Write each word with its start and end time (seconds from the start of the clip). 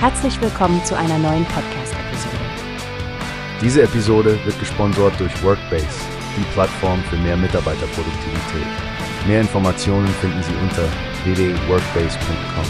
Herzlich 0.00 0.40
willkommen 0.40 0.84
zu 0.84 0.96
einer 0.96 1.18
neuen 1.18 1.44
Podcast-Episode. 1.46 2.36
Diese 3.60 3.82
Episode 3.82 4.38
wird 4.44 4.56
gesponsert 4.60 5.18
durch 5.18 5.42
Workbase, 5.42 5.88
die 6.36 6.44
Plattform 6.52 7.02
für 7.10 7.16
mehr 7.16 7.36
Mitarbeiterproduktivität. 7.36 8.66
Mehr 9.26 9.40
Informationen 9.40 10.06
finden 10.06 10.40
Sie 10.44 10.54
unter 10.62 10.84
www.workbase.com. 11.24 12.64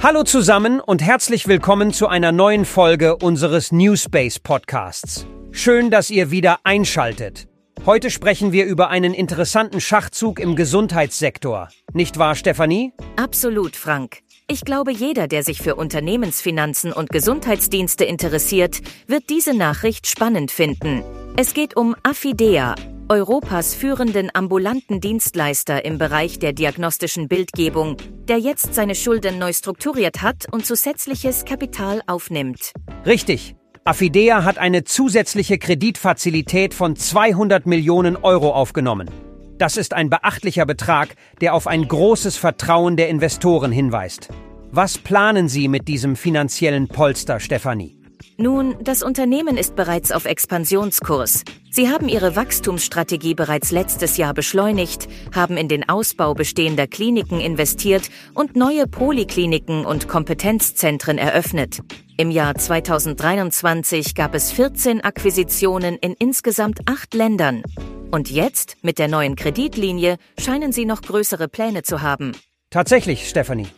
Hallo 0.00 0.22
zusammen 0.22 0.78
und 0.78 1.02
herzlich 1.02 1.48
willkommen 1.48 1.92
zu 1.92 2.06
einer 2.06 2.30
neuen 2.30 2.64
Folge 2.64 3.16
unseres 3.16 3.72
Newspace 3.72 4.38
Podcasts. 4.38 5.26
Schön, 5.50 5.90
dass 5.90 6.10
ihr 6.10 6.30
wieder 6.30 6.60
einschaltet. 6.62 7.49
Heute 7.90 8.08
sprechen 8.08 8.52
wir 8.52 8.66
über 8.66 8.88
einen 8.88 9.12
interessanten 9.12 9.80
Schachzug 9.80 10.38
im 10.38 10.54
Gesundheitssektor. 10.54 11.70
Nicht 11.92 12.18
wahr, 12.18 12.36
Stefanie? 12.36 12.92
Absolut, 13.16 13.74
Frank. 13.74 14.18
Ich 14.46 14.64
glaube, 14.64 14.92
jeder, 14.92 15.26
der 15.26 15.42
sich 15.42 15.60
für 15.60 15.74
Unternehmensfinanzen 15.74 16.92
und 16.92 17.10
Gesundheitsdienste 17.10 18.04
interessiert, 18.04 18.80
wird 19.08 19.28
diese 19.28 19.54
Nachricht 19.54 20.06
spannend 20.06 20.52
finden. 20.52 21.02
Es 21.36 21.52
geht 21.52 21.76
um 21.76 21.96
Affidea, 22.04 22.76
Europas 23.08 23.74
führenden 23.74 24.30
ambulanten 24.32 25.00
Dienstleister 25.00 25.84
im 25.84 25.98
Bereich 25.98 26.38
der 26.38 26.52
diagnostischen 26.52 27.26
Bildgebung, 27.26 27.96
der 28.28 28.38
jetzt 28.38 28.72
seine 28.72 28.94
Schulden 28.94 29.40
neu 29.40 29.52
strukturiert 29.52 30.22
hat 30.22 30.46
und 30.52 30.64
zusätzliches 30.64 31.44
Kapital 31.44 32.02
aufnimmt. 32.06 32.70
Richtig. 33.04 33.56
Affidea 33.84 34.44
hat 34.44 34.58
eine 34.58 34.84
zusätzliche 34.84 35.56
Kreditfazilität 35.56 36.74
von 36.74 36.96
200 36.96 37.66
Millionen 37.66 38.16
Euro 38.16 38.52
aufgenommen. 38.52 39.08
Das 39.56 39.78
ist 39.78 39.94
ein 39.94 40.10
beachtlicher 40.10 40.66
Betrag, 40.66 41.14
der 41.40 41.54
auf 41.54 41.66
ein 41.66 41.88
großes 41.88 42.36
Vertrauen 42.36 42.96
der 42.98 43.08
Investoren 43.08 43.72
hinweist. 43.72 44.28
Was 44.70 44.98
planen 44.98 45.48
Sie 45.48 45.68
mit 45.68 45.88
diesem 45.88 46.14
finanziellen 46.14 46.88
Polster, 46.88 47.40
Stefanie? 47.40 47.99
Nun, 48.36 48.76
das 48.82 49.02
Unternehmen 49.02 49.56
ist 49.56 49.76
bereits 49.76 50.12
auf 50.12 50.24
Expansionskurs. 50.24 51.44
Sie 51.70 51.88
haben 51.88 52.08
ihre 52.08 52.36
Wachstumsstrategie 52.36 53.34
bereits 53.34 53.70
letztes 53.70 54.16
Jahr 54.16 54.34
beschleunigt, 54.34 55.08
haben 55.34 55.56
in 55.56 55.68
den 55.68 55.88
Ausbau 55.88 56.34
bestehender 56.34 56.86
Kliniken 56.86 57.40
investiert 57.40 58.08
und 58.34 58.56
neue 58.56 58.86
Polikliniken 58.86 59.84
und 59.84 60.08
Kompetenzzentren 60.08 61.18
eröffnet. 61.18 61.80
Im 62.16 62.30
Jahr 62.30 62.54
2023 62.54 64.14
gab 64.14 64.34
es 64.34 64.52
14 64.52 65.02
Akquisitionen 65.02 65.96
in 65.96 66.14
insgesamt 66.18 66.80
acht 66.86 67.14
Ländern. 67.14 67.62
Und 68.10 68.30
jetzt, 68.30 68.76
mit 68.82 68.98
der 68.98 69.08
neuen 69.08 69.36
Kreditlinie, 69.36 70.16
scheinen 70.38 70.72
sie 70.72 70.84
noch 70.84 71.02
größere 71.02 71.48
Pläne 71.48 71.82
zu 71.82 72.02
haben. 72.02 72.32
Tatsächlich, 72.70 73.28
Stefanie. 73.28 73.68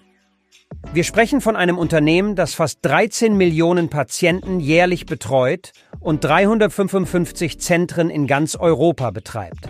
Wir 0.92 1.04
sprechen 1.04 1.40
von 1.40 1.56
einem 1.56 1.78
Unternehmen, 1.78 2.36
das 2.36 2.54
fast 2.54 2.80
13 2.82 3.36
Millionen 3.36 3.88
Patienten 3.88 4.60
jährlich 4.60 5.06
betreut 5.06 5.72
und 6.00 6.22
355 6.22 7.58
Zentren 7.60 8.10
in 8.10 8.26
ganz 8.26 8.56
Europa 8.56 9.10
betreibt. 9.10 9.68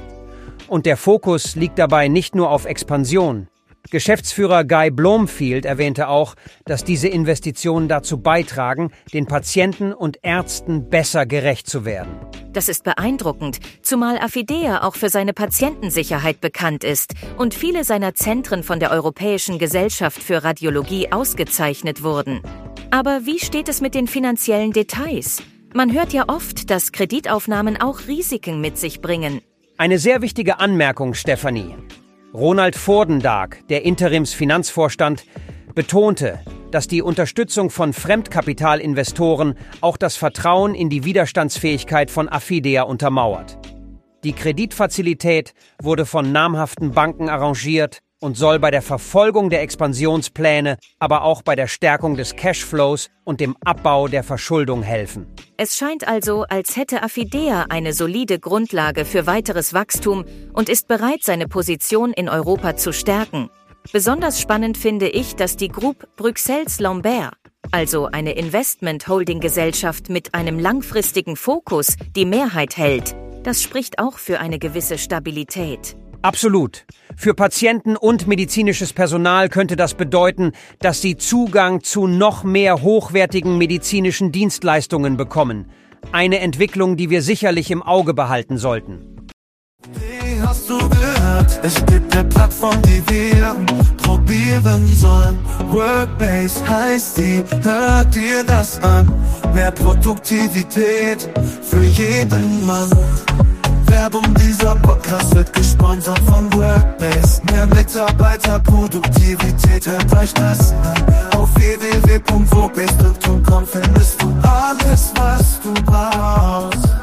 Und 0.67 0.87
der 0.87 0.97
Fokus 0.97 1.55
liegt 1.55 1.79
dabei 1.79 2.09
nicht 2.09 2.35
nur 2.35 2.51
auf 2.51 2.65
Expansion. 2.65 3.49
Geschäftsführer 3.91 4.65
Guy 4.65 4.91
Blomfield 4.91 5.65
erwähnte 5.65 6.09
auch, 6.09 6.35
dass 6.65 6.85
diese 6.85 7.09
Investitionen 7.09 7.89
dazu 7.89 8.19
beitragen, 8.19 8.91
den 9.13 9.27
Patienten 9.27 9.93
und 9.93 10.19
Ärzten 10.23 10.89
besser 10.89 11.27
gerecht 11.27 11.69
zu 11.69 11.85
werden. 11.85 12.13
Das 12.53 12.69
ist 12.69 12.85
beeindruckend, 12.85 13.59
zumal 13.83 14.19
Affidea 14.19 14.83
auch 14.83 14.95
für 14.95 15.09
seine 15.09 15.33
Patientensicherheit 15.33 16.41
bekannt 16.41 16.85
ist 16.85 17.15
und 17.37 17.55
viele 17.55 17.85
seiner 17.85 18.15
Zentren 18.15 18.63
von 18.63 18.81
der 18.81 18.91
Europäischen 18.91 19.59
Gesellschaft 19.59 20.23
für 20.23 20.45
Radiologie 20.45 21.11
ausgezeichnet 21.11 22.03
wurden. 22.03 22.41
Aber 22.91 23.25
wie 23.25 23.39
steht 23.39 23.69
es 23.69 23.81
mit 23.81 23.95
den 23.95 24.07
finanziellen 24.07 24.73
Details? 24.73 25.43
Man 25.75 25.93
hört 25.93 26.13
ja 26.13 26.25
oft, 26.29 26.71
dass 26.71 26.93
Kreditaufnahmen 26.93 27.81
auch 27.81 28.07
Risiken 28.07 28.61
mit 28.61 28.77
sich 28.77 29.01
bringen. 29.01 29.41
Eine 29.79 29.99
sehr 29.99 30.21
wichtige 30.21 30.61
Anmerkung, 30.61 31.15
Stefanie. 31.15 31.75
Ronald 32.35 32.77
Vordendag, 32.77 33.57
der 33.69 33.85
Interimsfinanzvorstand, 33.85 35.27
betonte, 35.75 36.41
dass 36.71 36.89
die 36.89 37.03
Unterstützung 37.03 37.69
von 37.69 37.93
Fremdkapitalinvestoren 37.93 39.55
auch 39.83 39.99
das 39.99 40.17
Vertrauen 40.17 40.75
in 40.75 40.89
die 40.89 41.05
Widerstandsfähigkeit 41.05 42.11
von 42.11 42.31
Affidea 42.31 42.85
untermauert. 42.85 43.59
Die 44.25 44.33
Kreditfazilität 44.33 45.53
wurde 45.83 46.07
von 46.07 46.33
namhaften 46.33 46.93
Banken 46.93 47.29
arrangiert 47.29 48.01
und 48.23 48.37
soll 48.37 48.59
bei 48.61 48.71
der 48.71 48.83
Verfolgung 48.83 49.51
der 49.51 49.63
Expansionspläne, 49.63 50.79
aber 51.01 51.23
auch 51.25 51.43
bei 51.43 51.57
der 51.57 51.67
Stärkung 51.67 52.17
des 52.17 52.37
Cashflows 52.37 53.09
und 53.25 53.41
dem 53.41 53.57
Abbau 53.65 54.07
der 54.07 54.23
Verschuldung 54.23 54.83
helfen. 54.83 55.27
Es 55.57 55.77
scheint 55.77 56.07
also, 56.07 56.45
als 56.49 56.77
hätte 56.77 57.03
Affidea 57.03 57.67
eine 57.69 57.93
solide 57.93 58.39
Grundlage 58.39 59.05
für 59.05 59.27
weiteres 59.27 59.75
Wachstum 59.75 60.25
und 60.53 60.69
ist 60.69 60.87
bereit, 60.87 61.23
seine 61.23 61.49
Position 61.49 62.13
in 62.13 62.29
Europa 62.29 62.77
zu 62.77 62.93
stärken. 62.93 63.51
Besonders 63.93 64.41
spannend 64.41 64.79
finde 64.79 65.09
ich, 65.09 65.35
dass 65.35 65.57
die 65.57 65.69
Groupe 65.69 66.07
Bruxelles 66.17 66.79
Lambert, 66.79 67.35
also 67.73 68.07
eine 68.07 68.33
Investment-Holding-Gesellschaft 68.33 70.09
mit 70.09 70.35
einem 70.35 70.61
langfristigen 70.61 71.35
Fokus, 71.35 71.97
die 72.15 72.25
Mehrheit 72.25 72.77
hält. 72.77 73.17
Das 73.43 73.61
spricht 73.61 73.99
auch 73.99 74.19
für 74.19 74.39
eine 74.39 74.61
gewisse 74.61 74.99
Stabilität. 74.99 75.97
Absolut. 76.23 76.87
Für 77.17 77.35
Patienten 77.35 77.97
und 77.97 78.27
medizinisches 78.27 78.93
Personal 78.93 79.49
könnte 79.49 79.77
das 79.77 79.95
bedeuten, 79.95 80.53
dass 80.81 81.01
sie 81.01 81.17
Zugang 81.17 81.83
zu 81.83 82.07
noch 82.07 82.45
mehr 82.45 82.83
hochwertigen 82.83 83.59
medizinischen 83.59 84.33
Dienstleistungen 84.33 85.17
bekommen. 85.17 85.67
Eine 86.11 86.41
Entwicklung, 86.41 86.97
die 86.97 87.11
wir 87.11 87.23
sicherlich 87.23 87.71
im 87.71 87.83
Auge 87.83 88.15
behalten 88.15 88.59
sollten. 88.59 89.29
Wie 89.95 90.41
hast 90.41 90.69
du 90.69 90.79
gehört? 90.79 91.61
Es 91.63 91.75
gibt 91.87 92.15
eine 92.17 92.29
Plattform, 92.29 92.81
die 92.83 93.03
wir 93.09 93.57
probieren 93.99 94.87
sollen. 94.89 95.39
Workbase 95.71 96.69
heißt 96.69 97.19
die, 97.19 97.45
hört 97.63 98.15
dir 98.15 98.45
das 98.45 98.83
an. 98.83 99.13
Mehr 99.55 99.71
Produktivität 99.71 101.29
für 101.63 101.83
jeden 101.83 102.67
Mann. 102.67 102.91
Werbung, 104.03 104.35
dieser 104.35 104.75
Podcast 104.75 105.33
wird 105.37 105.53
gesponsert 105.53 106.19
von 106.29 106.53
Workbase. 106.55 107.41
Mehr 107.53 107.67
Mitarbeiter, 107.67 108.59
Produktivität 108.59 109.87
euch 109.87 110.35
das 110.35 110.73
an. 110.73 110.97
Auf 111.37 111.55
www.wobest.com 111.55 113.65
findest 113.65 114.21
du 114.21 114.35
alles, 114.43 115.13
was 115.15 115.61
du 115.61 115.73
brauchst. 115.85 117.02